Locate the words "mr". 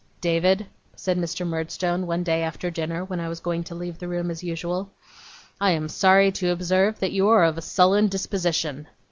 1.15-1.45